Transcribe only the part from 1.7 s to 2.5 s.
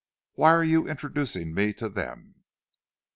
to them?"